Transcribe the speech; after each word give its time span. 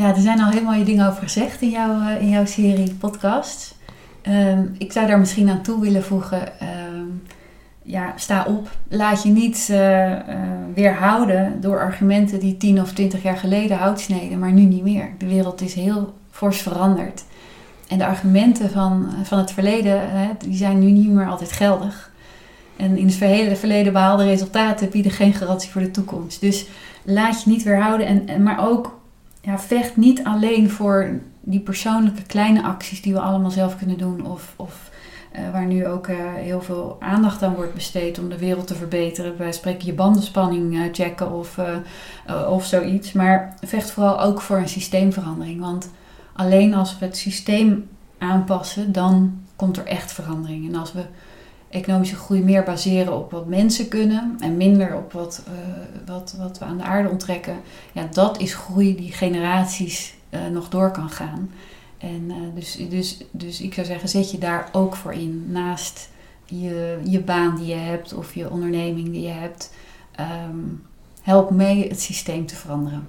Ja, 0.00 0.14
er 0.14 0.20
zijn 0.20 0.40
al 0.40 0.50
heel 0.50 0.62
mooie 0.62 0.84
dingen 0.84 1.08
over 1.08 1.22
gezegd 1.22 1.62
in 1.62 1.70
jouw, 1.70 2.18
in 2.18 2.28
jouw 2.28 2.44
serie 2.44 2.94
podcast. 2.94 3.74
Ehm, 4.22 4.64
ik 4.78 4.92
zou 4.92 5.06
daar 5.06 5.18
misschien 5.18 5.48
aan 5.48 5.62
toe 5.62 5.80
willen 5.80 6.04
voegen. 6.04 6.60
Ehm, 6.60 7.06
ja, 7.82 8.12
sta 8.16 8.44
op. 8.44 8.70
Laat 8.88 9.22
je 9.22 9.28
niet 9.28 9.68
uh, 9.70 10.08
uh, 10.08 10.16
weerhouden 10.74 11.60
door 11.60 11.80
argumenten 11.80 12.40
die 12.40 12.56
10 12.56 12.80
of 12.80 12.92
20 12.92 13.22
jaar 13.22 13.36
geleden 13.36 13.76
hout 13.76 14.00
sneden, 14.00 14.38
maar 14.38 14.52
nu 14.52 14.62
niet 14.62 14.82
meer. 14.82 15.10
De 15.18 15.26
wereld 15.26 15.60
is 15.60 15.74
heel 15.74 16.14
fors 16.30 16.62
veranderd. 16.62 17.24
En 17.88 17.98
de 17.98 18.06
argumenten 18.06 18.70
van, 18.70 19.08
van 19.22 19.38
het 19.38 19.52
verleden, 19.52 20.10
hè, 20.10 20.28
die 20.38 20.56
zijn 20.56 20.78
nu 20.78 20.90
niet 20.90 21.10
meer 21.10 21.28
altijd 21.28 21.52
geldig. 21.52 22.10
En 22.76 22.96
in 22.98 23.06
het 23.06 23.58
verleden 23.58 23.92
behaalde 23.92 24.24
resultaten 24.24 24.90
bieden 24.90 25.12
geen 25.12 25.34
garantie 25.34 25.70
voor 25.70 25.82
de 25.82 25.90
toekomst. 25.90 26.40
Dus 26.40 26.66
laat 27.02 27.42
je 27.42 27.50
niet 27.50 27.62
weerhouden. 27.62 28.06
En, 28.06 28.28
en, 28.28 28.42
maar 28.42 28.68
ook 28.68 28.98
ja, 29.40 29.58
vecht 29.58 29.96
niet 29.96 30.24
alleen 30.24 30.70
voor 30.70 31.20
die 31.40 31.60
persoonlijke 31.60 32.22
kleine 32.22 32.62
acties 32.62 33.02
die 33.02 33.12
we 33.12 33.20
allemaal 33.20 33.50
zelf 33.50 33.78
kunnen 33.78 33.98
doen. 33.98 34.26
Of, 34.26 34.54
of 34.56 34.90
uh, 35.36 35.50
waar 35.52 35.66
nu 35.66 35.86
ook 35.86 36.06
uh, 36.06 36.16
heel 36.34 36.62
veel 36.62 36.96
aandacht 37.00 37.42
aan 37.42 37.54
wordt 37.54 37.74
besteed 37.74 38.18
om 38.18 38.28
de 38.28 38.38
wereld 38.38 38.66
te 38.66 38.74
verbeteren. 38.74 39.38
Wij 39.38 39.52
spreken 39.52 39.86
je 39.86 39.92
bandenspanning 39.92 40.74
uh, 40.74 40.82
checken 40.92 41.32
of, 41.32 41.58
of 42.48 42.64
zoiets. 42.64 43.12
Maar 43.12 43.54
vecht 43.64 43.90
vooral 43.90 44.20
ook 44.20 44.40
voor 44.40 44.56
een 44.56 44.68
systeemverandering. 44.68 45.60
Want 45.60 45.90
alleen 46.32 46.74
als 46.74 46.98
we 46.98 47.04
het 47.04 47.16
systeem 47.16 47.88
aanpassen, 48.18 48.92
dan 48.92 49.42
komt 49.56 49.76
er 49.76 49.86
echt 49.86 50.12
verandering. 50.12 50.68
En 50.68 50.74
als 50.74 50.92
we 50.92 51.04
economische 51.70 52.16
groei 52.16 52.42
meer 52.42 52.62
baseren 52.62 53.16
op 53.16 53.30
wat 53.30 53.46
mensen 53.46 53.88
kunnen 53.88 54.36
en 54.40 54.56
minder 54.56 54.96
op 54.96 55.12
wat, 55.12 55.42
wat, 56.06 56.34
wat 56.38 56.58
we 56.58 56.64
aan 56.64 56.76
de 56.76 56.82
aarde 56.82 57.08
onttrekken, 57.08 57.56
ja, 57.92 58.08
dat 58.12 58.40
is 58.40 58.54
groei 58.54 58.96
die 58.96 59.12
generaties 59.12 60.14
nog 60.52 60.68
door 60.68 60.90
kan 60.90 61.10
gaan. 61.10 61.50
En 61.98 62.24
uh, 62.28 62.36
dus, 62.54 62.78
dus, 62.88 63.24
dus 63.30 63.60
ik 63.60 63.74
zou 63.74 63.86
zeggen, 63.86 64.08
zet 64.08 64.30
je 64.30 64.38
daar 64.38 64.68
ook 64.72 64.96
voor 64.96 65.12
in. 65.12 65.44
Naast 65.48 66.08
je, 66.44 67.00
je 67.04 67.20
baan 67.20 67.56
die 67.56 67.66
je 67.66 67.74
hebt 67.74 68.14
of 68.14 68.34
je 68.34 68.50
onderneming 68.50 69.10
die 69.10 69.22
je 69.22 69.28
hebt. 69.28 69.74
Um, 70.20 70.82
help 71.22 71.50
mee 71.50 71.88
het 71.88 72.00
systeem 72.00 72.46
te 72.46 72.56
veranderen. 72.56 73.08